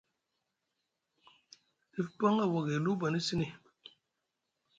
Dif 1.91 2.07
paŋ 2.17 2.35
a 2.43 2.45
wa 2.51 2.59
gay 2.65 2.79
lubani 2.85 3.19
sini. 3.27 3.47